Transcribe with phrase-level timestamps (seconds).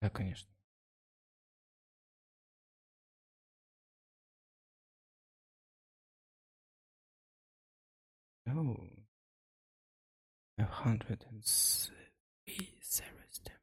[0.00, 0.50] Да, конечно.
[8.48, 8.76] Oh,
[10.58, 13.58] a hundred and three series temp.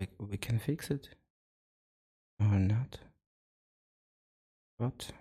[0.00, 1.08] We, we can fix it
[2.40, 2.98] or not?
[4.78, 5.12] What?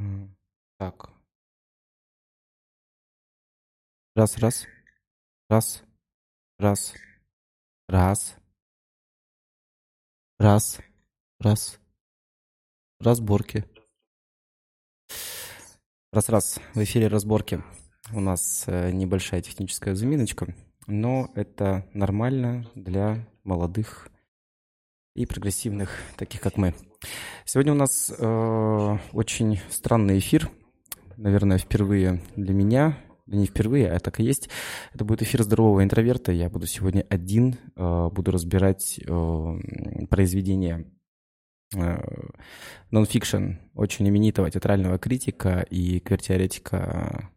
[0.00, 0.36] М,
[0.78, 1.11] Так,
[4.15, 4.67] Раз, раз,
[5.49, 5.83] раз,
[6.59, 6.93] раз,
[7.87, 8.35] раз,
[10.37, 10.79] раз,
[11.39, 11.79] раз,
[12.99, 13.65] разборки.
[16.11, 17.63] Раз-раз, в эфире разборки.
[18.11, 20.53] У нас э, небольшая техническая заминочка,
[20.85, 24.09] но это нормально для молодых
[25.15, 26.75] и прогрессивных, таких как мы.
[27.45, 30.51] Сегодня у нас э, очень странный эфир,
[31.17, 34.49] наверное, впервые для меня, не впервые, а так и есть.
[34.93, 36.31] Это будет эфир здорового интроверта.
[36.31, 39.59] Я буду сегодня один, э, буду разбирать э,
[40.09, 40.85] произведения
[42.91, 47.31] нонфикшн очень именитого театрального критика и квир-теоретика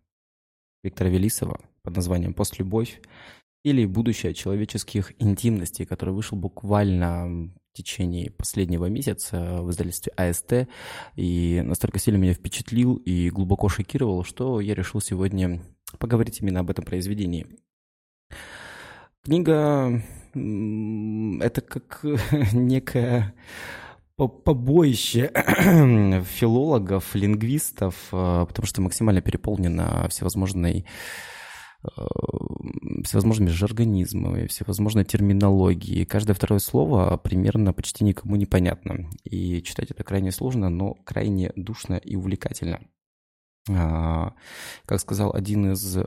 [0.82, 3.00] Виктора Велисова под названием «Постлюбовь»
[3.64, 10.68] или «Будущее человеческих интимностей», который вышел буквально в течение последнего месяца в издательстве АСТ
[11.16, 15.62] и настолько сильно меня впечатлил и глубоко шокировал, что я решил сегодня
[15.98, 17.46] поговорить именно об этом произведении.
[19.22, 20.02] Книга
[20.34, 22.04] это как
[24.16, 25.30] по- побоище
[26.24, 30.86] филологов, лингвистов, э, потому что максимально переполнена всевозможной
[31.84, 31.88] э,
[33.04, 36.06] всевозможными жаргонизмами, всевозможной терминологией.
[36.06, 39.10] Каждое второе слово примерно почти никому не понятно.
[39.24, 42.80] И читать это крайне сложно, но крайне душно и увлекательно.
[43.68, 44.32] А,
[44.84, 46.02] Как сказал один из э,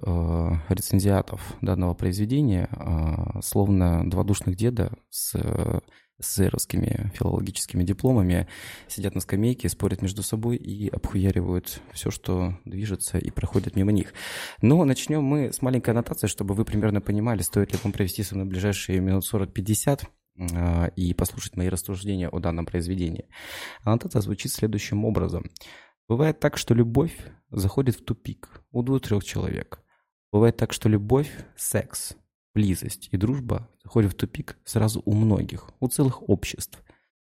[0.69, 5.79] рецензиатов данного произведения, а, словно два душных деда с э,
[6.19, 8.47] СССРовскими филологическими дипломами
[8.87, 14.13] сидят на скамейке, спорят между собой и обхуяривают все, что движется и проходит мимо них.
[14.61, 18.35] Но начнем мы с маленькой аннотации, чтобы вы примерно понимали, стоит ли вам провести со
[18.35, 20.03] мной ближайшие минут 40-50
[20.55, 23.27] а, и послушать мои рассуждения о данном произведении.
[23.83, 25.45] Аннотация звучит следующим образом.
[26.09, 27.15] Бывает так, что любовь
[27.51, 29.79] заходит в тупик у двух-трех человек.
[30.31, 32.15] Бывает так, что любовь, секс,
[32.55, 36.83] близость и дружба заходят в тупик сразу у многих, у целых обществ.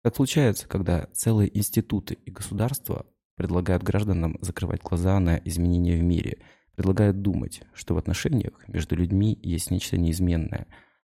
[0.03, 6.42] Так случается, когда целые институты и государства предлагают гражданам закрывать глаза на изменения в мире,
[6.75, 10.66] предлагают думать, что в отношениях между людьми есть нечто неизменное.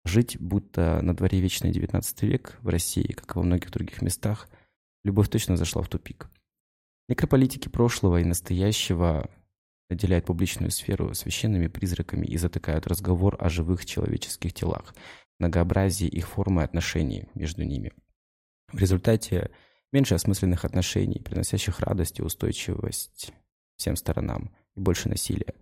[0.04, 4.48] Жить, будто на дворе вечный 19 век в России, как и во многих других местах,
[5.02, 6.30] любовь точно зашла в тупик.
[7.08, 9.30] Некрополитики прошлого и настоящего
[9.88, 14.94] наделяют публичную сферу священными призраками и затыкают разговор о живых человеческих телах,
[15.38, 17.92] многообразии их формы отношений между ними.
[18.70, 19.50] В результате
[19.90, 23.32] меньше осмысленных отношений, приносящих радость и устойчивость
[23.76, 25.54] всем сторонам, и больше насилия.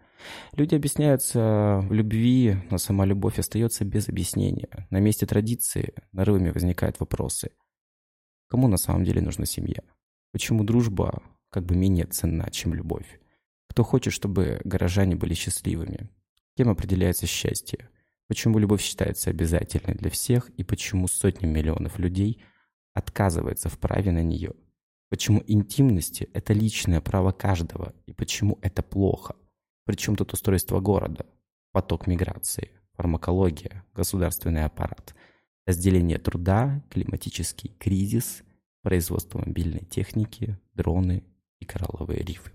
[0.52, 4.88] Люди объясняются в любви, но сама любовь остается без объяснения.
[4.90, 7.52] На месте традиции нарывами возникают вопросы.
[8.48, 9.82] Кому на самом деле нужна семья?
[10.32, 13.20] Почему дружба как бы менее ценна, чем любовь?
[13.68, 16.08] Кто хочет, чтобы горожане были счастливыми?
[16.56, 17.88] Кем определяется счастье?
[18.28, 22.42] Почему любовь считается обязательной для всех и почему сотни миллионов людей
[22.94, 24.52] отказывается в праве на нее?
[25.08, 29.36] Почему интимности– это личное право каждого и почему это плохо?
[29.84, 31.26] Причем тут устройство города,
[31.70, 35.14] поток миграции, фармакология, государственный аппарат,
[35.64, 38.42] разделение труда, климатический кризис,
[38.82, 41.22] производство мобильной техники, дроны
[41.60, 42.52] и коралловые рифы.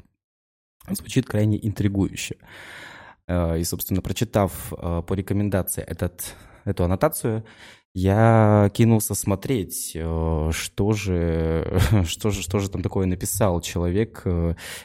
[0.90, 2.38] Звучит крайне интригующе.
[3.28, 6.36] Э, И, собственно, прочитав э, по рекомендации этот,
[6.66, 7.46] эту аннотацию,
[7.94, 14.24] я кинулся смотреть, э, что же, что, же, что же там такое написал человек,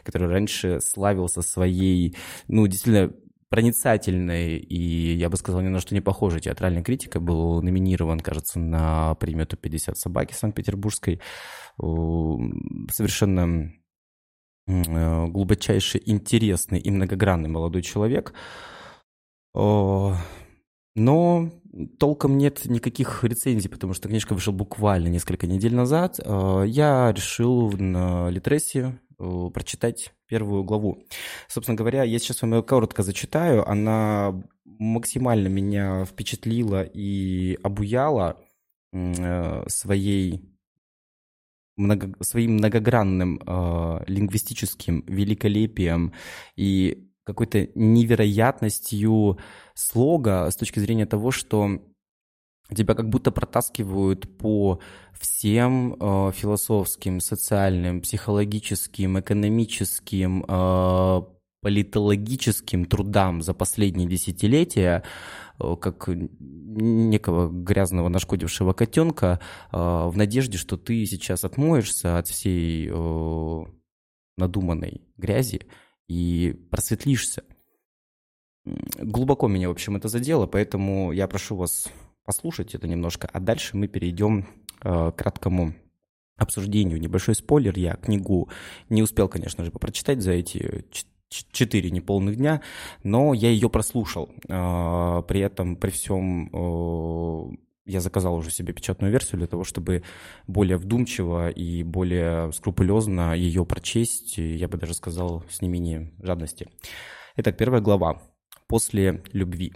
[0.02, 2.16] который раньше славился своей,
[2.48, 3.12] ну, действительно,
[3.48, 7.20] проницательной и, я бы сказал, ни на что не похожей театральной критикой.
[7.20, 11.20] Был номинирован, кажется, на премию «Топ-50 собаки» Санкт-Петербургской.
[11.78, 13.72] Совершенно
[14.66, 18.34] э, глубочайше интересный и многогранный молодой человек.
[20.96, 21.50] Но
[21.98, 26.18] толком нет никаких рецензий, потому что книжка вышла буквально несколько недель назад.
[26.24, 31.04] Э, Я решил на Литресе э, прочитать первую главу.
[31.48, 33.68] Собственно говоря, я сейчас вам ее коротко зачитаю.
[33.68, 38.38] Она максимально меня впечатлила и обуяла
[39.68, 40.55] своей
[41.76, 46.12] много, своим многогранным э, лингвистическим великолепием
[46.56, 49.38] и какой-то невероятностью
[49.74, 51.80] слога с точки зрения того, что
[52.74, 54.80] тебя как будто протаскивают по
[55.12, 61.22] всем э, философским, социальным, психологическим, экономическим, э,
[61.62, 65.02] политологическим трудам за последние десятилетия,
[65.58, 69.40] как некого грязного нашкодившего котенка,
[69.72, 73.64] э, в надежде, что ты сейчас отмоешься от всей э,
[74.36, 75.62] надуманной грязи
[76.08, 77.44] и просветлишься.
[78.64, 81.88] Глубоко меня, в общем, это задело, поэтому я прошу вас
[82.24, 84.46] послушать это немножко, а дальше мы перейдем
[84.80, 85.74] к краткому
[86.36, 87.00] обсуждению.
[87.00, 88.50] Небольшой спойлер, я книгу
[88.88, 90.84] не успел, конечно же, прочитать за эти
[91.28, 92.62] четыре неполных дня,
[93.02, 94.30] но я ее прослушал.
[94.48, 100.02] А, при этом, при всем, я заказал уже себе печатную версию для того, чтобы
[100.46, 106.68] более вдумчиво и более скрупулезно ее прочесть, я бы даже сказал, с не менее жадности.
[107.36, 108.22] Итак, первая глава.
[108.66, 109.72] После любви.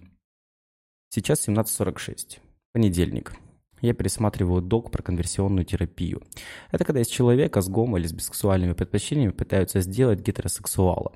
[1.11, 2.38] Сейчас 17.46.
[2.73, 3.32] Понедельник
[3.81, 6.23] я пересматриваю док про конверсионную терапию.
[6.71, 11.12] Это когда из человека с гомо или с бисексуальными предпочтениями пытаются сделать гетеросексуала.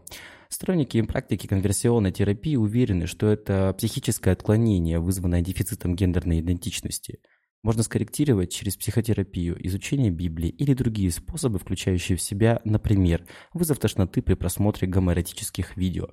[0.48, 7.18] Сторонники практики конверсионной терапии уверены, что это психическое отклонение, вызванное дефицитом гендерной идентичности.
[7.64, 14.20] Можно скорректировать через психотерапию, изучение Библии или другие способы, включающие в себя, например, вызов тошноты
[14.20, 16.08] при просмотре гомоэротических видео.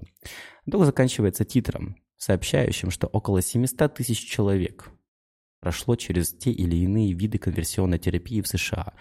[0.66, 4.90] Док заканчивается титром, сообщающим, что около 700 тысяч человек
[5.62, 8.94] прошло через те или иные виды конверсионной терапии в США.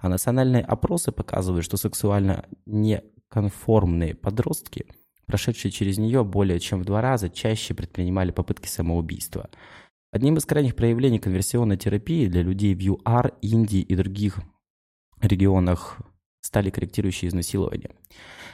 [0.00, 4.86] А национальные опросы показывают, что сексуально неконформные подростки,
[5.26, 9.50] прошедшие через нее более чем в два раза, чаще предпринимали попытки самоубийства.
[10.10, 14.40] Одним из крайних проявлений конверсионной терапии для людей в ЮАР, Индии и других
[15.20, 15.98] регионах
[16.40, 17.90] стали корректирующие изнасилования.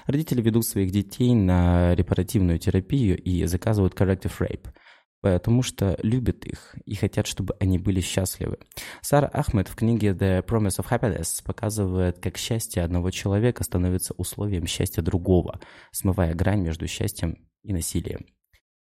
[0.07, 4.67] Родители ведут своих детей на репаративную терапию и заказывают corrective rape–
[5.23, 8.59] потому что любят их и хотят, чтобы они были счастливы.
[9.01, 14.67] Сара Ахмед в книге The Promise of Happiness показывает, как счастье одного человека становится условием
[14.67, 15.61] счастья другого,
[15.93, 18.27] смывая грань между счастьем и насилием.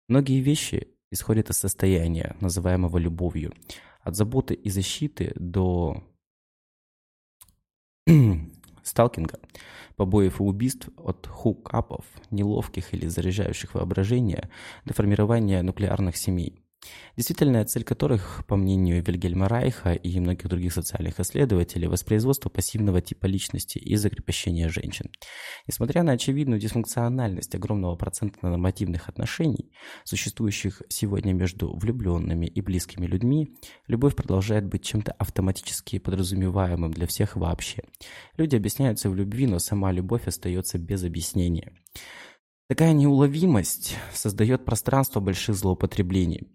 [0.07, 3.53] Многие вещи исходят из состояния, называемого любовью,
[4.01, 6.03] от заботы и защиты до
[8.89, 9.39] сталкинга,
[9.95, 14.49] побоев и убийств, от хукапов, неловких или заряжающих воображение,
[14.85, 16.61] до формирования нуклеарных семей
[17.15, 23.25] действительная цель которых, по мнению Вильгельма Райха и многих других социальных исследователей, воспроизводство пассивного типа
[23.25, 25.11] личности и закрепощение женщин.
[25.67, 29.71] Несмотря на очевидную дисфункциональность огромного процента нормативных отношений,
[30.03, 33.55] существующих сегодня между влюбленными и близкими людьми,
[33.87, 37.83] любовь продолжает быть чем-то автоматически подразумеваемым для всех вообще.
[38.37, 41.73] Люди объясняются в любви, но сама любовь остается без объяснения.
[42.69, 46.47] Такая неуловимость создает пространство больших злоупотреблений.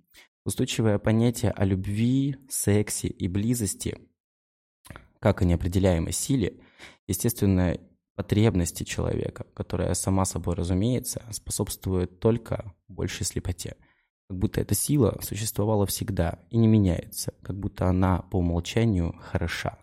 [0.45, 3.99] Устойчивое понятие о любви, сексе и близости,
[5.19, 6.61] как о неопределяемой силе,
[7.09, 7.81] естественной
[8.15, 13.77] потребности человека, которая сама собой разумеется, способствует только большей слепоте.
[14.29, 19.81] Как будто эта сила существовала всегда и не меняется, как будто она по умолчанию хороша.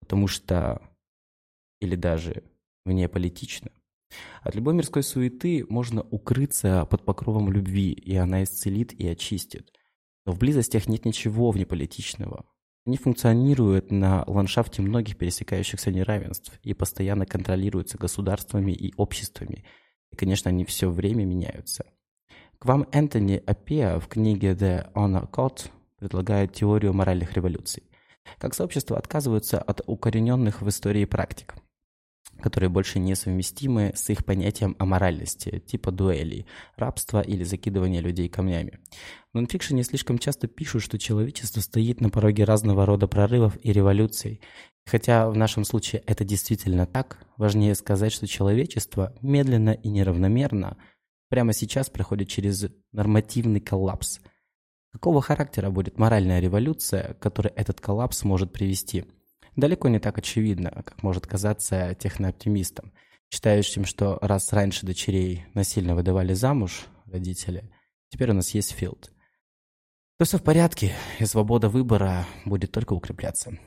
[0.00, 0.82] Потому что,
[1.78, 2.42] или даже
[2.84, 3.70] вне политична.
[4.42, 9.72] От любой мирской суеты можно укрыться под покровом любви, и она исцелит и очистит.
[10.24, 12.44] Но в близостях нет ничего внеполитичного.
[12.86, 19.64] Они функционируют на ландшафте многих пересекающихся неравенств и постоянно контролируются государствами и обществами.
[20.12, 21.84] И, конечно, они все время меняются.
[22.58, 27.82] К вам Энтони Апеа в книге «The Honor Code» предлагает теорию моральных революций.
[28.38, 31.56] Как сообщество отказываются от укорененных в истории практик–
[32.40, 38.78] которые больше не совместимы с их понятием аморальности, типа дуэлей, рабства или закидывания людей камнями.
[39.32, 44.40] В нонфикшене слишком часто пишут, что человечество стоит на пороге разного рода прорывов и революций.
[44.86, 50.76] Хотя в нашем случае это действительно так, важнее сказать, что человечество медленно и неравномерно
[51.28, 54.20] прямо сейчас проходит через нормативный коллапс.
[54.92, 59.04] Какого характера будет моральная революция, к которой этот коллапс может привести–
[59.56, 62.92] далеко не так очевидно, как может казаться технооптимистам,
[63.30, 67.70] считающим, что раз раньше дочерей насильно выдавали замуж родители,
[68.10, 69.10] теперь у нас есть филд.
[70.18, 73.58] То все в порядке, и свобода выбора будет только укрепляться.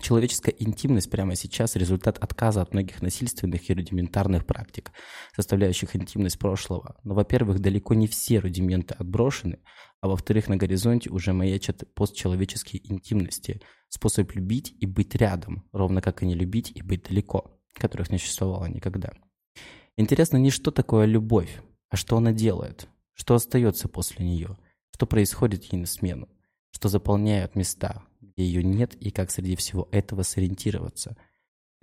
[0.00, 4.92] Человеческая интимность прямо сейчас– результат отказа от многих насильственных и рудиментарных практик,
[5.36, 6.96] составляющих интимность прошлого.
[7.04, 9.58] Но, во-первых, далеко не все рудименты отброшены,
[10.00, 13.60] а во-вторых, на горизонте уже маячат постчеловеческие интимности,
[13.90, 18.18] способ любить и быть рядом, ровно как и не любить и быть далеко, которых не
[18.18, 19.12] существовало никогда.
[19.96, 24.56] Интересно не что такое любовь, а что она делает, что остается после нее,
[24.94, 26.28] что происходит ей на смену,
[26.70, 31.16] что заполняют места, где ее нет и как среди всего этого сориентироваться.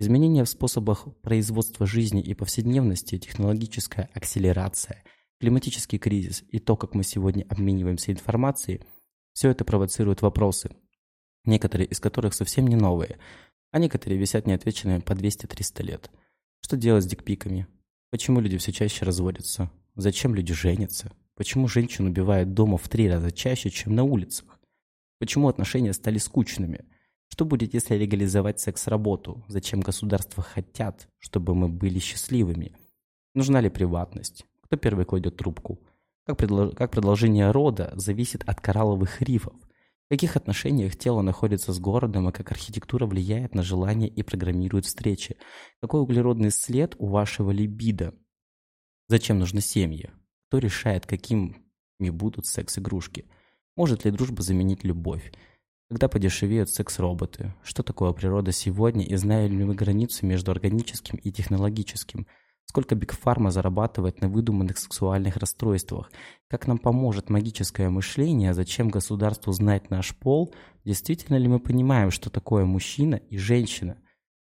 [0.00, 5.04] Изменения в способах производства жизни и повседневности, технологическая акселерация,
[5.40, 8.80] климатический кризис и то, как мы сегодня обмениваемся информацией,
[9.32, 10.70] все это провоцирует вопросы,
[11.44, 13.18] некоторые из которых совсем не новые,
[13.70, 16.10] а некоторые висят неотвеченными по 200-300 лет.
[16.60, 17.66] Что делать с дикпиками?
[18.10, 19.70] Почему люди все чаще разводятся?
[19.94, 21.12] Зачем люди женятся?
[21.34, 24.58] Почему женщин убивают дома в три раза чаще, чем на улицах?
[25.18, 26.84] Почему отношения стали скучными?
[27.28, 29.44] Что будет, если легализовать секс-работу?
[29.48, 32.72] Зачем государства хотят, чтобы мы были счастливыми?
[33.34, 34.46] Нужна ли приватность?
[34.62, 35.78] Кто первый кладет трубку?
[36.24, 36.70] Как, предло...
[36.70, 39.54] как продолжение рода зависит от коралловых рифов?
[40.10, 45.36] Каких отношениях тело находится с городом и как архитектура влияет на желание и программирует встречи?
[45.82, 48.14] Какой углеродный след у вашего либидо?
[49.08, 50.10] Зачем нужны семьи?
[50.48, 51.60] Кто решает, какими
[52.00, 53.26] будут секс-игрушки?
[53.76, 55.30] Может ли дружба заменить любовь?
[55.90, 57.54] Когда подешевеют секс-роботы?
[57.62, 62.26] Что такое природа сегодня и знаем ли мы границу между органическим и технологическим?
[62.70, 66.12] Сколько Бигфарма зарабатывает на выдуманных сексуальных расстройствах?
[66.48, 68.52] Как нам поможет магическое мышление?
[68.52, 70.54] Зачем государству знать наш пол?
[70.84, 73.96] Действительно ли мы понимаем, что такое мужчина и женщина?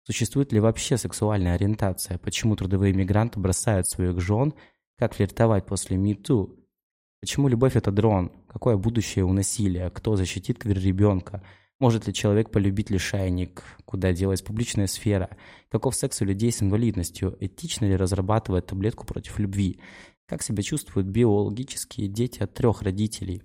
[0.05, 2.17] Существует ли вообще сексуальная ориентация?
[2.17, 4.55] Почему трудовые мигранты бросают своих жен?
[4.97, 6.57] Как флиртовать после МИТУ?
[7.21, 8.33] Почему любовь– это дрон?
[8.49, 9.91] Какое будущее у насилия?
[9.91, 11.43] Кто защитит квир-ребенка?
[11.79, 13.63] Может ли человек полюбить лишайник?
[13.85, 15.37] Куда делась публичная сфера?
[15.69, 17.37] Каков секс у людей с инвалидностью?
[17.39, 19.79] Этично ли разрабатывать таблетку против любви?
[20.27, 23.43] Как себя чувствуют биологические дети от трех родителей?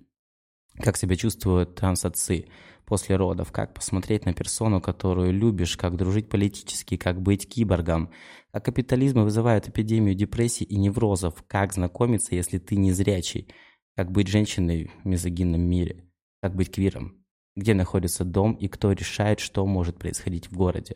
[0.79, 2.45] Как себя чувствуют трансотцы
[2.85, 3.51] после родов?
[3.51, 5.75] Как посмотреть на персону, которую любишь?
[5.75, 6.95] Как дружить политически?
[6.95, 8.11] Как быть киборгом?
[8.53, 11.43] Как капитализм вызывает эпидемию депрессий и неврозов?
[11.47, 13.49] Как знакомиться, если ты незрячий?
[13.97, 16.05] Как быть женщиной в мизогинном мире?
[16.41, 17.20] Как быть квиром?
[17.55, 20.95] Где находится дом и кто решает, что может происходить в городе?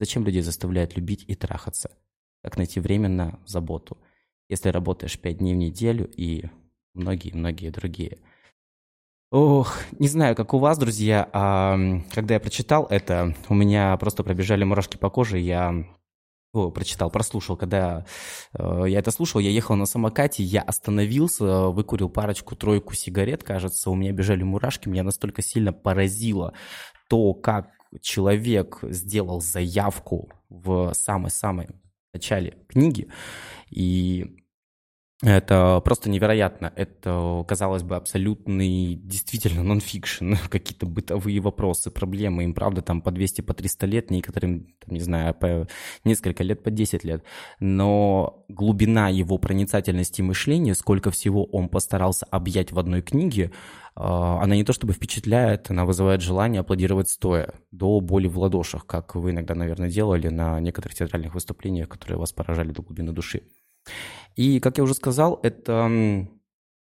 [0.00, 1.90] Зачем людей заставляют любить и трахаться?
[2.42, 3.98] Как найти время на заботу,
[4.48, 6.46] если работаешь пять дней в неделю и
[6.94, 8.18] многие-многие другие.
[9.30, 11.78] Ох, не знаю, как у вас, друзья, а
[12.12, 15.86] когда я прочитал это, у меня просто пробежали мурашки по коже, я
[16.52, 17.56] о, прочитал, прослушал.
[17.56, 18.04] Когда
[18.52, 23.94] э, я это слушал, я ехал на самокате, я остановился, выкурил парочку-тройку сигарет, кажется, у
[23.94, 26.52] меня бежали мурашки, меня настолько сильно поразило
[27.08, 31.68] то, как человек сделал заявку в самой-самой
[32.12, 33.08] начале книги,
[33.70, 34.41] и
[35.22, 36.72] это просто невероятно.
[36.74, 40.34] Это, казалось бы, абсолютный, действительно, нонфикшн.
[40.50, 42.42] Какие-то бытовые вопросы, проблемы.
[42.42, 45.68] Им, правда, там по 200, по 300 лет, некоторым, там, не знаю, по
[46.02, 47.22] несколько лет, по 10 лет.
[47.60, 53.52] Но глубина его проницательности мышления, сколько всего он постарался объять в одной книге,
[53.94, 58.86] а, она не то чтобы впечатляет, она вызывает желание аплодировать стоя, до боли в ладошах,
[58.86, 63.42] как вы иногда, наверное, делали на некоторых театральных выступлениях, которые вас поражали до глубины души.
[64.36, 66.28] И, как я уже сказал, это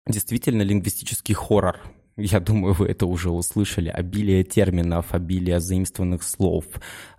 [0.08, 1.82] действительно лингвистический хоррор.
[2.18, 3.90] Я думаю, вы это уже услышали.
[3.90, 6.64] Обилие терминов, обилие заимствованных слов.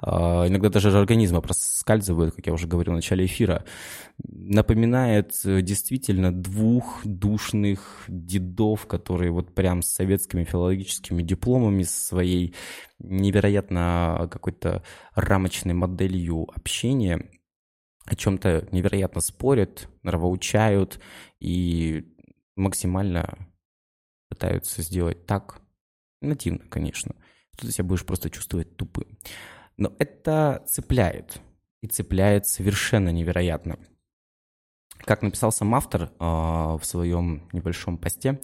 [0.01, 3.65] А, иногда даже организмы проскальзывают, как я уже говорил в начале эфира.
[4.27, 12.55] Напоминает э, действительно двух душных дедов, которые вот прям с советскими филологическими дипломами, своей
[12.99, 14.83] невероятно какой-то
[15.15, 17.29] рамочной моделью общения
[18.07, 21.01] о чем-то невероятно спорят, нравоучают
[21.41, 22.05] и
[22.55, 23.37] максимально
[24.29, 25.61] пытаются сделать так,
[26.21, 27.15] нативно, конечно,
[27.55, 29.19] что ты себя будешь просто чувствовать тупым.
[29.77, 31.41] Но это цепляет,
[31.83, 33.79] и цепляет совершенно невероятно.
[34.99, 38.41] Как написал сам автор э, в своем небольшом посте,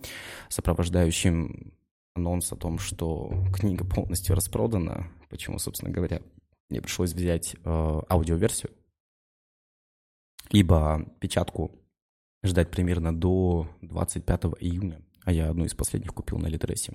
[0.49, 1.73] сопровождающем
[2.14, 6.21] анонс о том, что книга полностью распродана, почему, собственно говоря,
[6.69, 8.71] мне пришлось взять э, аудиоверсию,
[10.53, 11.73] ибо печатку
[12.45, 16.93] ждать примерно до 25 июня, а я одну из последних купил на Литресе.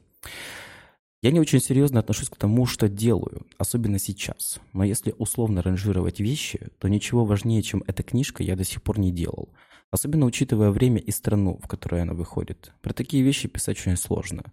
[1.24, 4.60] Я не очень серьезно отношусь к тому, что делаю, особенно сейчас.
[4.74, 9.00] Но если условно ранжировать вещи, то ничего важнее, чем эта книжка, я до сих пор
[9.00, 9.50] не делал.
[9.90, 12.72] Особенно учитывая время и страну, в которой она выходит.
[12.82, 14.44] Про такие вещи писать очень сложно.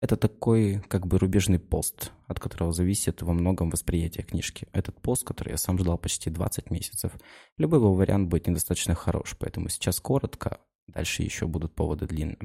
[0.00, 4.68] Это такой как бы рубежный пост, от которого зависит во многом восприятие книжки.
[4.72, 7.12] Этот пост, который я сам ждал почти 20 месяцев.
[7.56, 12.38] Любой его вариант будет недостаточно хорош, поэтому сейчас коротко, дальше еще будут поводы длинные.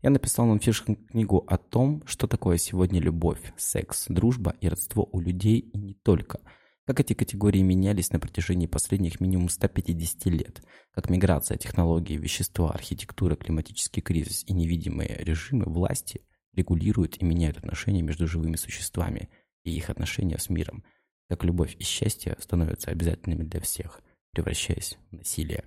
[0.00, 5.20] Я написал нонфишн книгу о том, что такое сегодня любовь, секс, дружба и родство у
[5.20, 6.40] людей и не только.
[6.86, 13.36] как эти категории менялись на протяжении последних минимум 150 лет, как миграция, технологии, вещества, архитектура,
[13.36, 16.22] климатический кризис и невидимые режимы власти
[16.58, 19.30] регулируют и меняют отношения между живыми существами
[19.64, 20.84] и их отношения с миром,
[21.28, 24.00] как любовь и счастье становятся обязательными для всех,
[24.32, 25.64] превращаясь в насилие.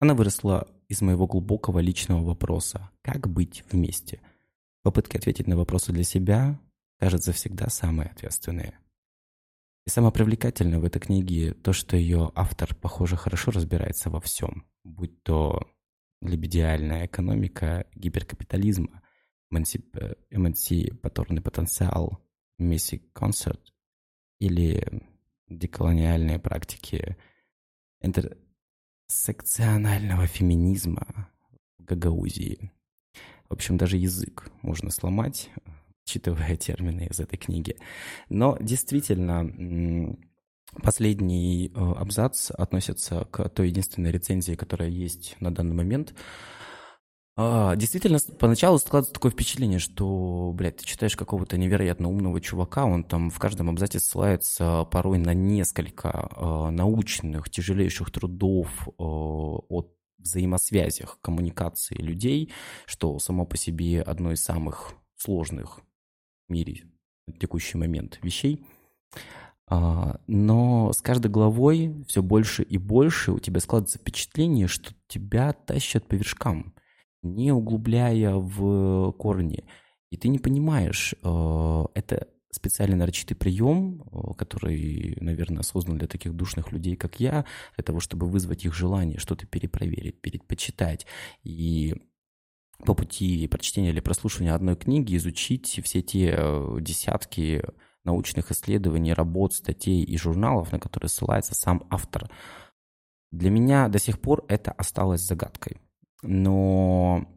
[0.00, 4.20] Она выросла из моего глубокого личного вопроса «Как быть вместе?».
[4.82, 6.60] Попытки ответить на вопросы для себя,
[6.98, 8.78] кажется, всегда самые ответственные.
[9.86, 14.66] И самое привлекательное в этой книге то, что ее автор, похоже, хорошо разбирается во всем,
[14.82, 15.70] будь то
[16.22, 19.02] либидиальная экономика гиперкапитализма,
[20.30, 22.20] эмансипаторный потенциал,
[22.58, 23.74] миссик концерт
[24.38, 25.02] или
[25.48, 27.16] деколониальные практики
[28.00, 31.30] интерсекционального феминизма
[31.78, 32.72] в Гагаузии.
[33.48, 35.50] В общем, даже язык можно сломать,
[36.06, 37.76] учитывая термины из этой книги.
[38.28, 40.16] Но действительно,
[40.82, 46.14] последний э, абзац относится к той единственной рецензии, которая есть на данный момент.
[47.36, 53.02] А, действительно, поначалу складывается такое впечатление, что, блядь, ты читаешь какого-то невероятно умного чувака, он
[53.02, 61.18] там в каждом абзаце ссылается порой на несколько э, научных, тяжелейших трудов э, от взаимосвязях
[61.20, 62.52] коммуникации людей,
[62.86, 65.80] что само по себе одно из самых сложных
[66.48, 66.84] мире
[67.26, 68.64] в текущий момент вещей.
[69.66, 75.52] А, но с каждой главой все больше и больше у тебя складывается впечатление, что тебя
[75.52, 76.74] тащат по вершкам,
[77.24, 79.64] не углубляя в корни.
[80.10, 86.34] И ты не понимаешь, а, это специальный нарочитый прием, а, который, наверное, создан для таких
[86.34, 87.44] душных людей, как я,
[87.76, 91.06] для того, чтобы вызвать их желание что-то перепроверить, перепочитать.
[91.42, 91.94] И
[92.84, 97.64] по пути прочтения или прослушивания одной книги изучить все те э, десятки
[98.04, 102.30] научных исследований, работ, статей и журналов, на которые ссылается сам автор.
[103.32, 105.78] Для меня до сих пор это осталось загадкой.
[106.24, 107.28] Но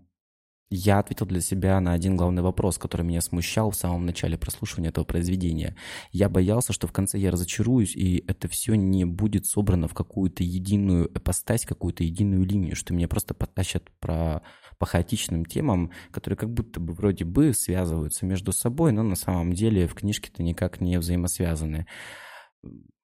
[0.69, 4.89] я ответил для себя на один главный вопрос, который меня смущал в самом начале прослушивания
[4.89, 5.77] этого произведения.
[6.11, 10.43] Я боялся, что в конце я разочаруюсь, и это все не будет собрано в какую-то
[10.43, 14.41] единую эпостась, какую-то единую линию, что меня просто потащат про,
[14.77, 19.53] по хаотичным темам, которые как будто бы вроде бы связываются между собой, но на самом
[19.53, 21.87] деле в книжке-то никак не взаимосвязаны.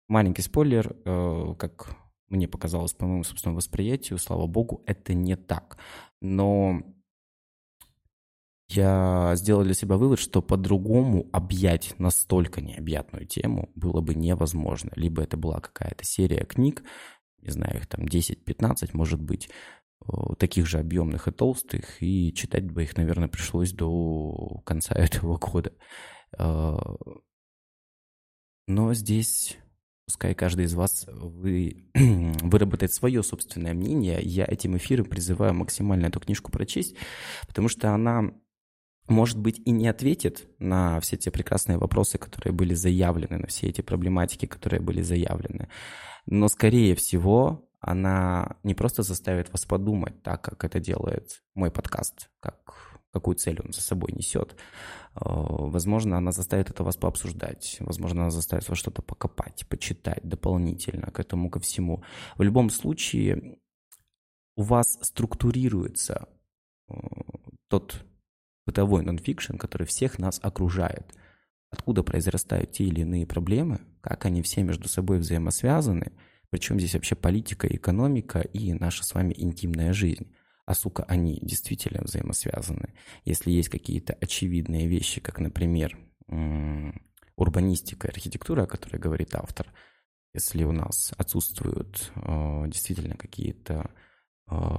[0.10, 1.96] Маленький спойлер, э, как
[2.34, 5.78] мне показалось по моему собственному восприятию, слава богу, это не так.
[6.22, 6.82] Но
[8.70, 14.92] я сделал для себя вывод, что по-другому объять настолько необъятную тему было бы невозможно.
[14.96, 16.84] Либо это была какая-то серия книг,
[17.42, 19.50] не знаю, их там 10-15, может быть,
[20.40, 25.74] таких же объемных и толстых, и читать бы их, наверное, пришлось до конца этого года.
[26.38, 26.98] А,
[28.68, 29.58] но здесь
[30.06, 34.20] пускай каждый из вас вы, выработает свое собственное мнение.
[34.22, 36.96] Я этим эфиром призываю максимально эту книжку прочесть,
[37.48, 38.32] потому что она
[39.08, 43.68] может быть, и не ответит на все те прекрасные вопросы, которые были заявлены, на все
[43.68, 45.68] эти проблематики, которые были заявлены.
[46.26, 52.30] Но, скорее всего, она не просто заставит вас подумать, так как это делает мой подкаст,
[52.40, 54.56] как, какую цель он за собой несет.
[55.14, 61.20] Возможно, она заставит это вас пообсуждать, возможно, она заставит вас что-то покопать, почитать дополнительно к
[61.20, 62.04] этому, ко всему.
[62.36, 63.60] В любом случае,
[64.56, 66.28] у вас структурируется
[66.90, 66.94] э,
[67.70, 68.04] тот
[68.66, 71.14] бытовой нонфикшн, который всех нас окружает.
[71.70, 76.12] Откуда произрастают те или иные проблемы, как они все между собой взаимосвязаны,
[76.50, 80.32] причем здесь вообще политика, экономика и наша с вами интимная жизнь.
[80.66, 82.94] А сука, они действительно взаимосвязаны.
[83.26, 85.98] Если есть какие-то очевидные вещи, как, например,
[87.36, 89.74] урбанистика и архитектура, о которой говорит автор,
[90.34, 93.92] если у нас отсутствуют э, действительно какие-то
[94.50, 94.78] э,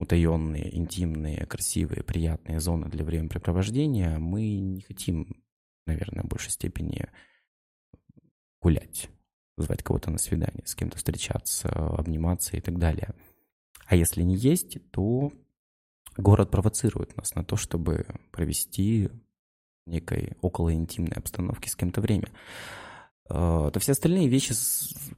[0.00, 5.44] утаенные, интимные, красивые, приятные зоны для времяпрепровождения, мы не хотим,
[5.86, 7.06] наверное, в большей степени
[8.60, 9.10] гулять,
[9.56, 13.14] звать кого-то на свидание, с кем-то встречаться, обниматься и так далее.
[13.90, 15.32] А если не есть, то
[16.16, 19.10] город провоцирует нас на то, чтобы провести
[19.84, 22.28] некой околоинтимной обстановке с кем-то время.
[23.28, 24.54] А, то все остальные вещи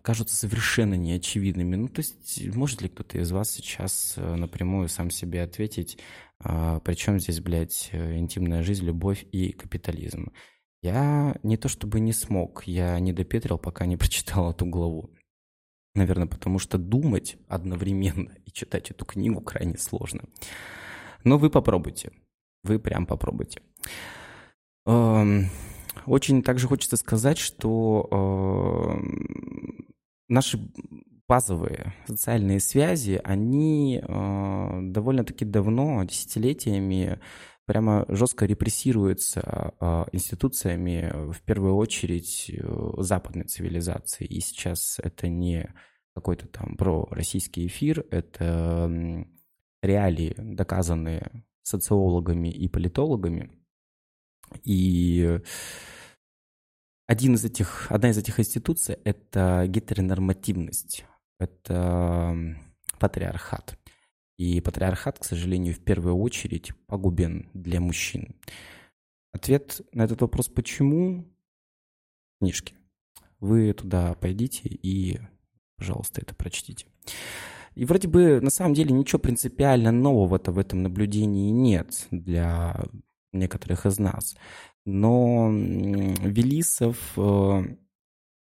[0.00, 1.76] кажутся совершенно неочевидными.
[1.76, 5.98] Ну, то есть, может ли кто-то из вас сейчас э, напрямую сам себе ответить,
[6.38, 10.32] а, причем здесь, блядь, э, интимная жизнь, любовь и капитализм?
[10.80, 15.10] Я не то чтобы не смог, я не допетрил, пока не прочитал эту главу.
[15.94, 20.22] Наверное, потому что думать одновременно и читать эту книгу крайне сложно.
[21.24, 22.12] Но вы попробуйте.
[22.64, 23.60] Вы прям попробуйте.
[24.86, 29.02] очень также хочется сказать, что э,
[30.28, 30.58] наши
[31.28, 37.20] базовые социальные связи, они э, довольно-таки давно, десятилетиями
[37.72, 44.26] прямо жестко репрессируются э, институциями, в первую очередь, э, западной цивилизации.
[44.26, 45.72] И сейчас это не
[46.14, 49.24] какой-то там про-российский эфир, это
[49.82, 53.50] реалии, доказанные социологами и политологами.
[54.64, 55.40] И
[57.06, 61.06] один из этих, одна из этих институций– это гетеронормативность,
[61.40, 62.36] это
[62.98, 63.78] патриархат.
[64.38, 68.34] И патриархат, к сожалению, в первую очередь пагубен для мужчин.
[69.32, 71.26] Ответ на этот вопрос «почему?»
[72.40, 72.74] книжки.
[73.40, 75.20] Вы туда пойдите и,
[75.76, 76.86] пожалуйста, это прочтите.
[77.74, 82.84] И вроде бы на самом деле ничего принципиально нового-то в этом наблюдении нет для
[83.32, 84.36] некоторых из нас.
[84.84, 87.62] Но Велисов, э,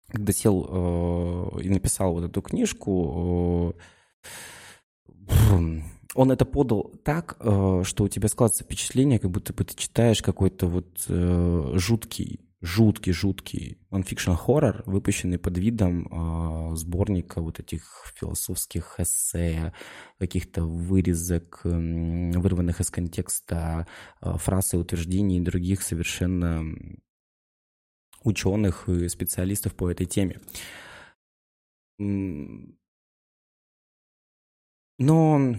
[0.09, 4.29] когда сел э, и написал вот эту книжку, э,
[6.14, 10.66] он это подал так, что у тебя складывается впечатление, как будто бы ты читаешь какой-то
[10.66, 11.05] вот
[11.79, 19.73] жуткий жуткий, жуткий нонфикшн хоррор, выпущенный под видом э, сборника вот этих философских эссе,
[20.19, 23.87] каких-то вырезок, э, вырванных из контекста
[24.21, 26.64] э, фраз и утверждений других совершенно
[28.25, 30.40] ученых и специалистов по этой теме.
[34.98, 35.56] Но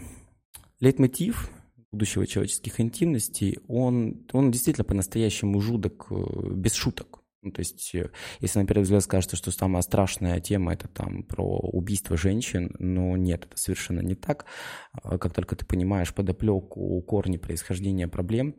[0.79, 1.49] лейтмотив
[1.91, 7.23] будущего человеческих интимностей, он, он действительно по-настоящему жудок, э, без шуток.
[7.41, 11.23] Ну, то есть, э, если на первый взгляд скажется, что самая страшная тема это там
[11.23, 14.45] про убийство женщин, но нет, это совершенно не так.
[14.91, 18.55] А как только ты понимаешь подоплеку, корни происхождения проблем,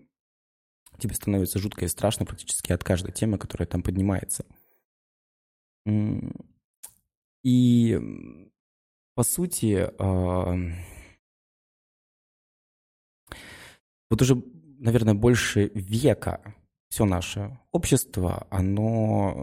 [0.98, 4.46] тебе становится жутко и страшно практически от каждой темы, которая там поднимается.
[7.44, 8.00] И
[9.18, 10.54] по сути, а,
[14.08, 14.40] вот уже,
[14.78, 16.54] наверное, больше века
[16.88, 19.34] все наше общество, оно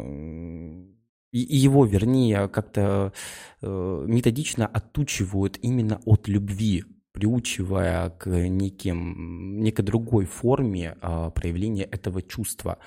[1.33, 3.11] и его, вернее, как-то
[3.61, 12.21] э, методично отучивают именно от любви, приучивая к неким, некой другой форме э, проявления этого
[12.21, 12.77] чувства.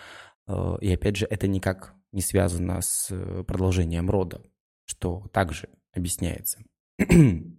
[0.46, 3.12] Э, и опять же, это никак не связано с
[3.46, 4.40] продолжением рода,
[4.86, 6.60] что также объясняется.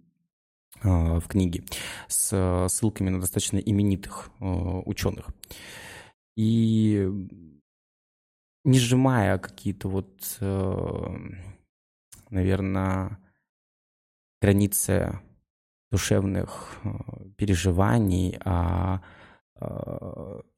[0.82, 1.62] А, в книге
[2.08, 5.28] с ссылками на достаточно именитых а, ученых.
[6.36, 7.06] И
[8.64, 11.14] не сжимая какие-то вот, а,
[12.30, 13.18] наверное,
[14.40, 15.20] границы
[15.90, 16.78] душевных
[17.36, 19.02] переживаний, а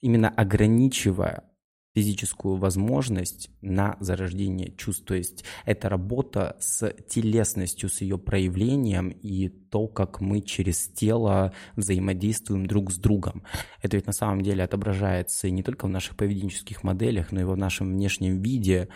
[0.01, 1.52] именно ограничивая
[1.95, 5.05] физическую возможность на зарождение чувств.
[5.05, 11.53] То есть это работа с телесностью, с ее проявлением и то, как мы через тело
[11.77, 13.43] взаимодействуем друг с другом.
[13.83, 17.57] Это ведь на самом деле отображается не только в наших поведенческих моделях, но и в
[17.57, 18.89] нашем внешнем виде.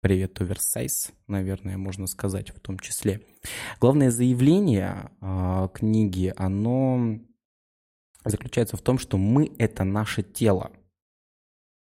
[0.00, 3.26] Привет, оверсайз, наверное, можно сказать в том числе.
[3.80, 7.18] Главное заявление э, книги, оно
[8.24, 10.70] заключается в том, что мы— это наше тело.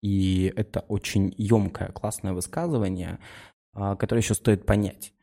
[0.03, 3.17] И это очень емкое, классное высказывание,
[3.73, 5.13] а, которое еще стоит понять.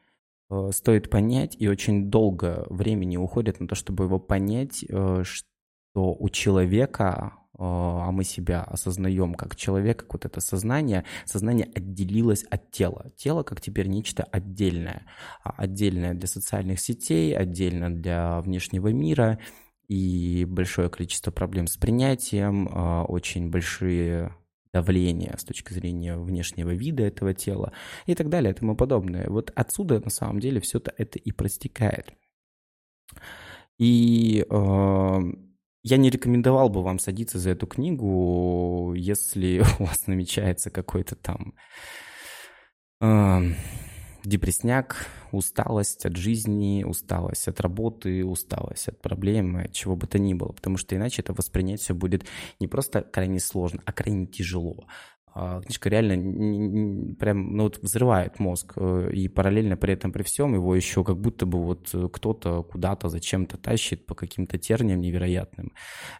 [0.51, 5.47] Э, стоит понять, и очень долго времени уходит на то, чтобы его понять, э, что
[5.95, 12.43] у человека, э, а мы себя осознаем как человек, как вот это сознание, сознание отделилось
[12.51, 13.13] от тела.
[13.17, 15.07] Тело как теперь нечто отдельное.
[15.45, 19.39] А отдельное для социальных сетей, отдельно для внешнего мира,
[19.89, 22.69] и большое количество проблем с принятием,
[23.09, 24.33] очень большие
[24.73, 27.73] давление с точки зрения внешнего вида этого тела
[28.07, 29.29] и так далее и тому подобное.
[29.29, 32.15] Вот отсюда на самом деле все это и простекает.
[33.79, 35.19] И э,
[35.83, 41.55] я не рекомендовал бы вам садиться за эту книгу, если у вас намечается какой-то там
[43.01, 43.55] э,
[44.25, 50.35] депресняк, усталость от жизни, усталость от работы, усталость от проблем, от чего бы то ни
[50.35, 52.25] было, потому что иначе это воспринять все будет
[52.59, 54.87] не просто крайне сложно, а крайне тяжело.
[55.33, 60.75] Книжка реально прям ну, вот взрывает мозг, э, и параллельно при этом при всем его
[60.75, 65.73] еще как будто бы вот кто-то куда-то зачем-то тащит по каким-то терниям невероятным.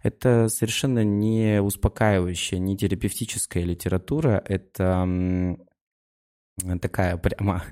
[0.05, 5.57] Это совершенно не успокаивающая, не терапевтическая литература, это
[6.79, 7.63] такая прямо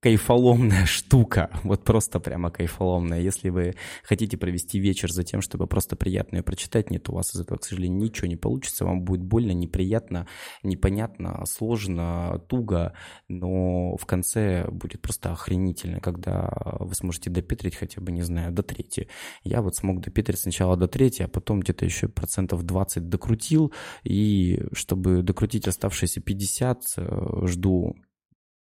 [0.00, 3.20] кайфоломная штука, вот просто прямо кайфоломная.
[3.20, 7.34] Если вы хотите провести вечер за тем, чтобы просто приятно ее прочитать, нет, у вас
[7.34, 10.26] из этого, к сожалению, ничего не получится, вам будет больно, неприятно,
[10.62, 12.94] непонятно, сложно, туго,
[13.28, 18.62] но в конце будет просто охренительно, когда вы сможете допетрить хотя бы, не знаю, до
[18.62, 19.08] трети.
[19.44, 24.64] Я вот смог допетрить сначала до трети, а потом где-то еще процентов 20 докрутил, и
[24.72, 27.94] чтобы докрутить оставшиеся 50, э, жду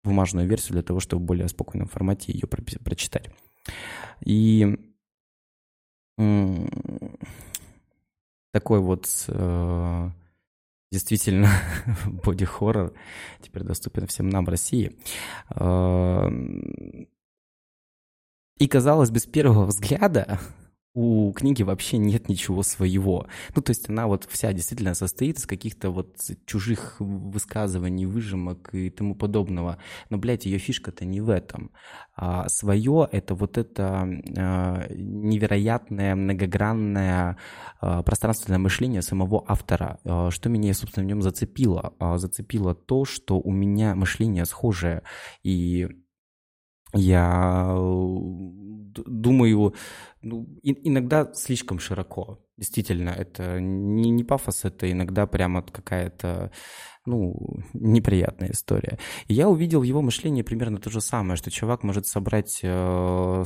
[0.03, 3.29] бумажную версию для того, чтобы в более спокойном формате ее прочитать.
[4.21, 4.77] И
[8.51, 10.09] такой вот э,
[10.91, 11.49] действительно
[12.05, 12.93] боди-хоррор
[13.41, 14.97] теперь доступен всем нам в России.
[15.49, 16.29] Э,
[18.57, 20.39] и казалось бы, с первого взгляда
[20.93, 23.27] у книги вообще нет ничего своего.
[23.55, 28.89] Ну, то есть она вот вся действительно состоит из каких-то вот чужих высказываний, выжимок и
[28.89, 29.77] тому подобного.
[30.09, 31.71] Но, блядь, ее фишка-то не в этом.
[32.15, 37.37] А свое— это вот это а, невероятное, многогранное
[37.79, 39.99] а, пространственное мышление самого автора.
[40.03, 41.93] А, что меня, собственно, в нем зацепило?
[41.99, 45.03] А, зацепило то, что у меня мышление схожее.
[45.43, 45.87] И
[46.93, 47.75] я
[48.95, 49.73] думаю,
[50.21, 52.39] ну, иногда слишком широко.
[52.57, 56.51] Действительно, это не, не пафос, это иногда прямо какая-то,
[57.05, 57.35] ну,
[57.73, 58.99] неприятная история.
[59.27, 63.45] И я увидел его мышлении примерно то же самое, что чувак может собрать 100-500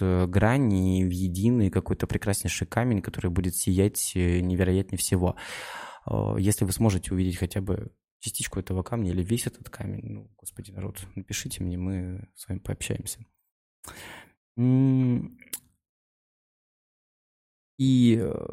[0.00, 5.34] э, граней в единый какой-то прекраснейший камень, который будет сиять э, невероятнее всего.
[6.38, 10.70] Если вы сможете увидеть хотя бы частичку этого камня или весь этот камень, ну, господи,
[10.70, 13.20] народ, напишите мне, мы с вами пообщаемся.
[17.78, 18.46] И э,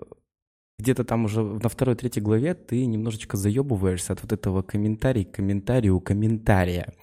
[0.78, 6.00] где-то там уже на второй-третьей главе ты немножечко заебываешься от вот этого комментария к комментарию
[6.00, 6.94] комментария.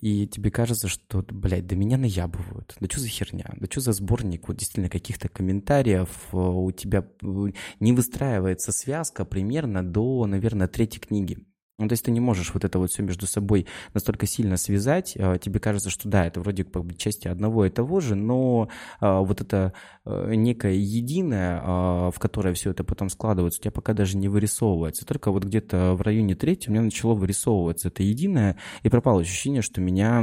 [0.00, 2.74] И тебе кажется, что, блядь, да меня наябывают.
[2.80, 3.52] Да что за херня?
[3.56, 6.08] Да что за сборник вот действительно каких-то комментариев?
[6.32, 11.38] Э, у тебя э, не выстраивается связка примерно до, наверное, третьей книги.
[11.80, 15.16] Ну, то есть ты не можешь вот это вот все между собой настолько сильно связать.
[15.18, 18.68] А, тебе кажется, что да, это вроде как бы части одного и того же, но
[19.00, 19.72] а, вот это
[20.04, 25.06] а, некое единое, в которое все это потом складывается, у тебя пока даже не вырисовывается.
[25.06, 29.62] Только вот где-то в районе третьей у меня начало вырисовываться это единое, и пропало ощущение,
[29.62, 30.22] что меня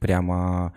[0.00, 0.72] прямо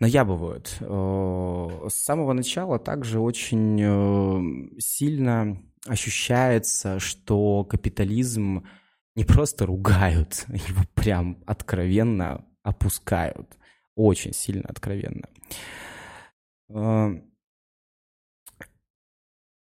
[0.00, 0.68] наябывают.
[0.80, 8.66] С самого начала также очень э, сильно ощущается, что капитализм
[9.14, 13.58] не просто ругают, его прям откровенно опускают.
[13.94, 15.28] Очень сильно откровенно.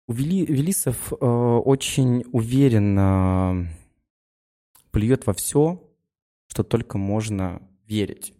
[0.09, 3.69] У Вели, Велисов э, очень уверенно
[4.89, 5.87] плюет во все,
[6.47, 8.33] что только можно верить.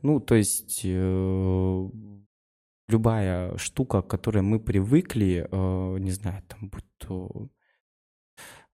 [0.00, 1.88] Ну, то есть э,
[2.88, 7.48] любая штука, к которой мы привыкли, э, не знаю, там, будь то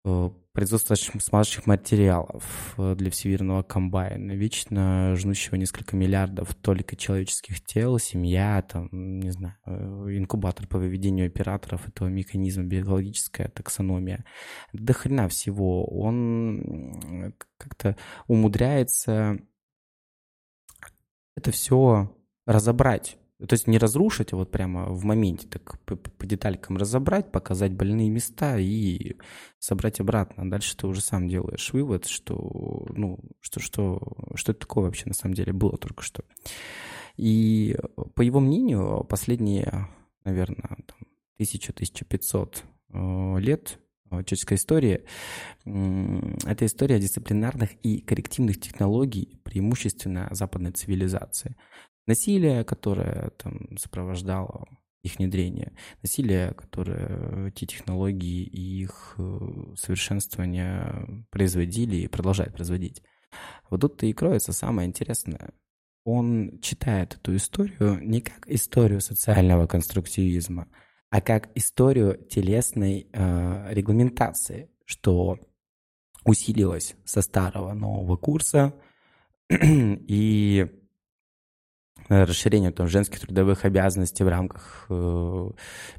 [0.05, 7.99] э, производство смазочных материалов э, для всемирного комбайна, вечно жнущего несколько миллиардов только человеческих тел,
[7.99, 14.25] семья, там, не знаю, инкубатор по выведению операторов этого механизма, биологическая таксономия.
[14.73, 15.87] До хрена всего.
[15.87, 17.97] Он как-то
[18.27, 19.39] умудряется
[21.35, 22.15] это все
[22.47, 27.33] разобрать то есть не разрушить, а вот прямо в моменте так по, по деталькам разобрать,
[27.33, 29.17] показать больные места и
[29.59, 30.49] собрать обратно.
[30.49, 34.01] Дальше ты уже сам делаешь вывод, что, ну, что, что,
[34.35, 36.25] что это такое вообще на самом деле было только что.
[37.17, 37.77] И
[38.15, 39.89] по его мнению, последние,
[40.25, 40.79] наверное,
[41.41, 43.79] 1000-1500 э, лет
[44.11, 45.05] человеческой истории,
[45.65, 51.57] это история дисциплинарных и коррективных технологий, преимущественно западной цивилизации
[52.07, 54.67] насилие, которое там сопровождало
[55.03, 59.39] их внедрение, насилие, которое эти технологии и их э,
[59.77, 63.03] совершенствование производили и продолжают производить.
[63.69, 65.51] Вот тут-то и кроется самое интересное.
[66.05, 70.69] Он читает эту историю не как историю социального конструктивизма,
[71.11, 75.39] а как историю телесной э, регламентации, что
[76.25, 78.75] усилилось со старого нового курса
[79.51, 80.82] и
[82.27, 85.51] расширению там, женских трудовых обязанностей в рамках э,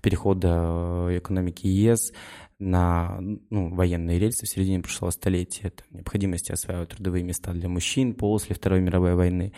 [0.02, 2.14] перехода э, экономики ЕС
[2.60, 8.14] на ну, военные рельсы в середине прошлого столетия, это необходимости осваивать трудовые места для мужчин
[8.14, 9.54] после Второй мировой войны,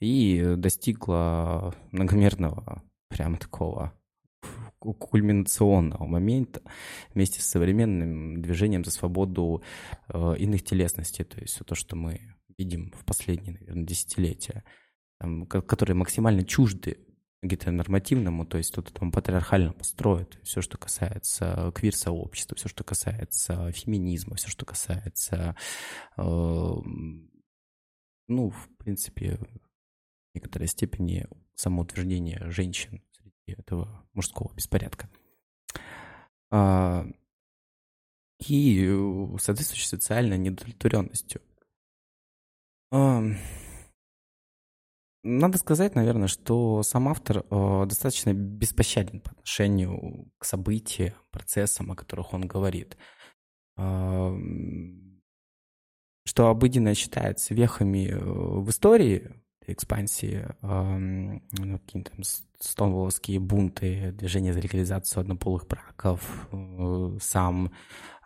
[0.00, 3.92] и достигла многомерного, прямо такого
[4.78, 6.62] кульминационного момента
[7.12, 9.62] вместе с современным движением за свободу
[10.08, 12.20] э, иных телесностей, то есть все то, что мы
[12.56, 14.64] видим в последние, наверное, десятилетия,
[15.18, 16.98] там, которые максимально чужды
[17.42, 24.34] гетеронормативному, то есть тут там патриархально построят все, что касается квир-сообщества, все, что касается феминизма,
[24.36, 25.54] все, что касается,
[26.16, 26.22] э,
[28.28, 35.08] ну, в принципе, в некоторой степени самоутверждения женщин среди этого мужского беспорядка.
[36.50, 37.06] А,
[38.46, 38.88] и
[39.38, 41.40] соответствующей социальной недовлетворенностью.
[45.30, 51.96] Надо сказать, наверное, что сам автор э, достаточно беспощаден по отношению к событиям, процессам, о
[51.96, 52.96] которых он говорит.
[53.76, 54.34] Э,
[56.24, 59.30] что обыденно считается вехами э, в истории
[59.66, 62.22] экспансии, э, какие-то там
[62.58, 67.70] стонволовские бунты, движение за легализацию однополых браков, э, сам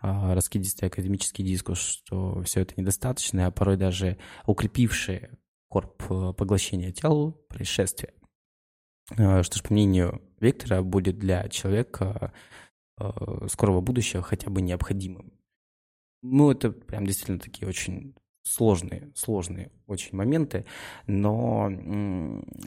[0.01, 5.37] э, раскидистый академический дискурс, что все это недостаточно, а порой даже укрепившие
[5.73, 8.13] корп э, поглощения тела происшествия.
[9.17, 12.31] Э, что ж, по мнению Виктора, будет для человека
[12.99, 15.33] э, скорого будущего хотя бы необходимым.
[16.21, 20.65] Ну, это прям действительно такие очень сложные, сложные очень моменты,
[21.07, 21.71] но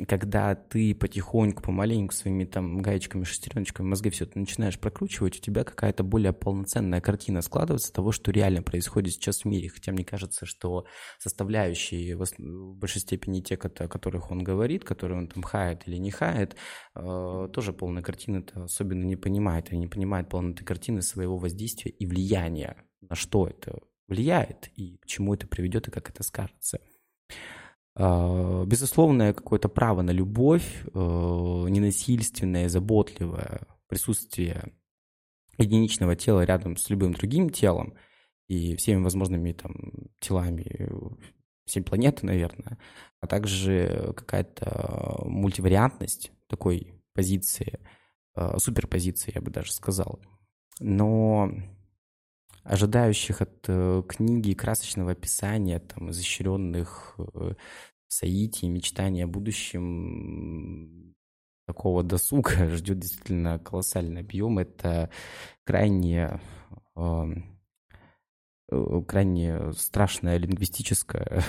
[0.08, 5.64] когда ты потихоньку, помаленьку своими там гаечками, шестереночками мозги все это начинаешь прокручивать, у тебя
[5.64, 9.68] какая-то более полноценная картина складывается того, что реально происходит сейчас в мире.
[9.68, 10.86] Хотя мне кажется, что
[11.18, 16.10] составляющие в большей степени те, о которых он говорит, которые он там хает или не
[16.10, 16.56] хает,
[16.94, 22.06] э, тоже полной картины-то особенно не понимает, или не понимает полноты картины своего воздействия и
[22.06, 22.76] влияния
[23.08, 26.80] на что это влияет и к чему это приведет и как это скажется.
[27.94, 34.72] А, безусловное какое-то право на любовь, э, ненасильственное, заботливое присутствие
[35.58, 37.94] единичного тела рядом с любым другим телом
[38.48, 39.74] и всеми возможными там
[40.20, 40.90] телами
[41.64, 42.78] всей планеты, наверное,
[43.20, 47.80] а также какая-то мультивариантность такой позиции,
[48.36, 50.20] э, суперпозиции, я бы даже сказал.
[50.78, 51.50] Но
[52.66, 57.54] ожидающих от э, книги красочного описания, там, изощренных э,
[58.08, 61.14] соитий, мечтаний о будущем
[61.66, 64.58] такого досуга ждет действительно колоссальный объем.
[64.58, 65.10] Это
[65.64, 66.40] крайне,
[66.96, 67.24] э,
[69.06, 71.44] крайне страшная лингвистическая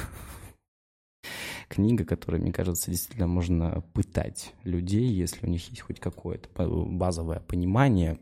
[1.68, 7.40] книга, которой, мне кажется, действительно можно пытать людей, если у них есть хоть какое-то базовое
[7.40, 8.20] понимание.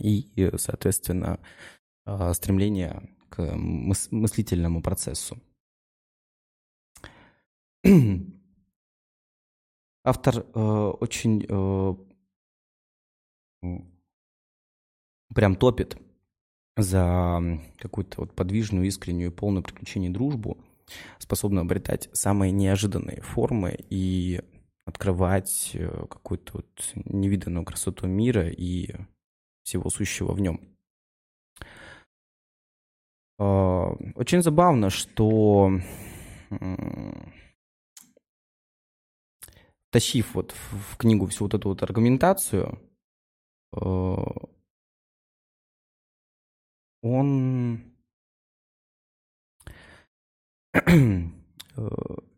[0.00, 1.40] И, соответственно,
[2.34, 5.38] стремление к мыс- мыслительному процессу.
[10.04, 10.60] Автор э,
[11.00, 11.94] очень э,
[15.34, 15.98] прям топит
[16.76, 17.42] за
[17.78, 20.58] какую-то вот подвижную, искреннюю, полную приключений дружбу,
[21.18, 24.40] способную обретать самые неожиданные формы и
[24.86, 28.94] открывать э, какую-то вот невиданную красоту мира и
[29.62, 30.77] всего сущего в нем.
[33.38, 35.70] А, очень забавно, что
[39.90, 42.78] тащив вот в книгу всю вот эту вот аргументацию,
[43.72, 44.24] а,
[47.02, 47.80] он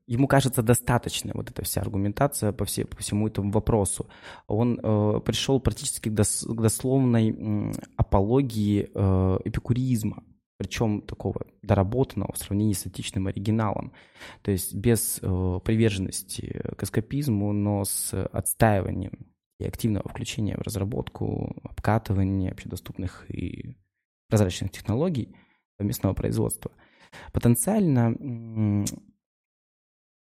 [0.06, 4.06] ему кажется достаточно вот эта вся аргументация по, все, по всему этому вопросу.
[4.48, 10.24] Он э, пришел практически к, дос, к дословной э, апологии э, эпикуризма
[10.60, 13.94] причем такого доработанного в сравнении с античным оригиналом.
[14.42, 21.56] То есть без э, приверженности к эскапизму, но с отстаиванием и активного включения в разработку,
[21.62, 23.78] обкатывание общедоступных и
[24.28, 25.34] прозрачных технологий
[25.78, 26.72] совместного производства.
[27.32, 28.14] Потенциально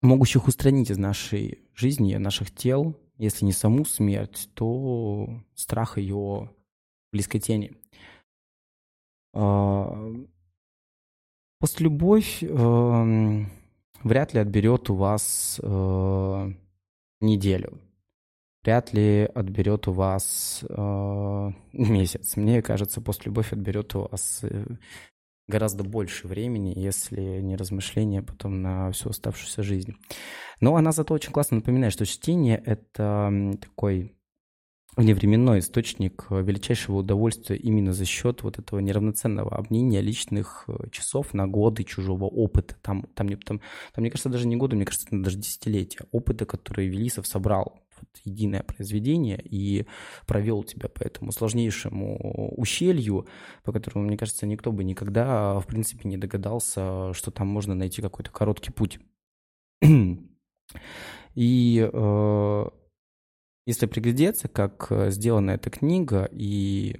[0.02, 6.50] могущих устранить из нашей жизни, наших тел, если не саму смерть, то страх ее
[7.12, 7.76] близкой тени–
[11.60, 13.44] постлюбовь э,
[14.02, 16.52] вряд ли отберет у вас э,
[17.20, 17.80] неделю.
[18.62, 22.36] Вряд ли отберет у вас э, месяц.
[22.36, 24.66] Мне кажется, постлюбовь отберет у вас э,
[25.48, 29.94] гораздо больше времени, если не размышления потом на всю оставшуюся жизнь.
[30.60, 34.16] Но она зато очень классно напоминает, что чтение— это такой
[34.96, 41.34] вневременной источник э, величайшего удовольствия именно за счет вот этого неравноценного обменения личных э, часов
[41.34, 42.76] на годы чужого опыта.
[42.82, 43.60] Там, там, там, там,
[43.96, 47.80] мне кажется, даже не годы, мне кажется, даже десятилетия опыта, который Велисов собрал
[48.24, 49.86] единое произведение и
[50.26, 53.26] провел тебя по этому сложнейшему ущелью,
[53.62, 58.02] по которому, мне кажется, никто бы никогда, в принципе, не догадался, что там можно найти
[58.02, 58.98] какой-то короткий путь.
[61.34, 62.64] И э,
[63.66, 66.96] если приглядеться, как сделана эта книга, и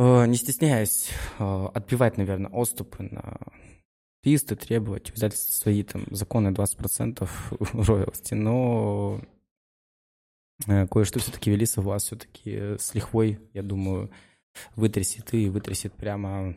[0.00, 3.38] э, не стесняясь э, отбивать, наверное, отступы на
[4.22, 7.28] писты, требовать взять свои там законы 20%
[7.86, 9.20] роялти, но
[10.66, 14.10] э, кое-что все-таки Велиса вас все-таки с лихвой, я думаю,
[14.74, 16.56] вытрясет и вытрясет прямо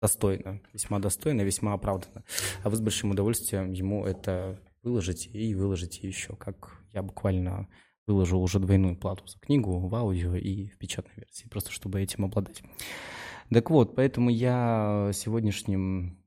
[0.00, 2.24] достойно, весьма достойно, весьма оправданно.
[2.62, 7.68] А вы с большим удовольствием ему это выложите и выложите еще, как я буквально
[8.06, 12.24] выложил уже двойную плату за книгу в аудио и в печатной версии, просто чтобы этим
[12.24, 12.62] обладать.
[13.50, 16.18] Так вот, поэтому я сегодняшним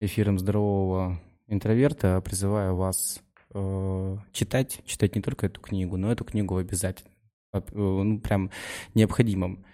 [0.00, 3.22] эфиром здорового интроверта призываю вас
[3.54, 7.10] э, читать, читать не только эту книгу, но эту книгу обязательно,
[7.52, 8.50] э, ну, прям
[8.94, 9.64] необходимом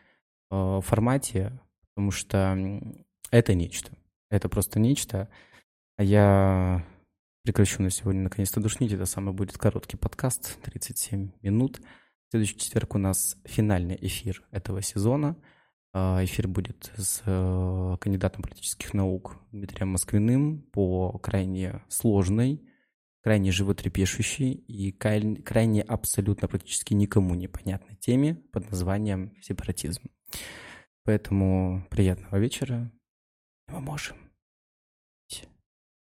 [0.50, 1.58] э, формате,
[1.88, 2.80] потому что
[3.30, 3.92] это нечто.
[4.30, 5.28] Это просто нечто.
[5.96, 6.84] А я
[7.50, 8.92] прекращу на сегодня наконец-то душнить.
[8.92, 11.80] Это самый будет короткий подкаст, 37 минут.
[11.80, 15.36] В следующий четверг у нас финальный эфир этого сезона.
[15.92, 22.62] А, эфир будет с э, кандидатом политических наук Дмитрием Москвиным по крайне сложной,
[23.20, 30.02] крайне животрепещущей и крайне абсолютно практически никому непонятной теме под названием сепаратизм.
[31.02, 32.92] Поэтому приятного вечера.
[33.66, 34.29] Мы можем.